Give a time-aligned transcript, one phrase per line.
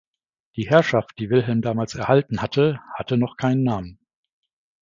[0.55, 3.99] Die Herrschaft, die Wilhelm damals erhalten hatte, hatte noch keinen Namen.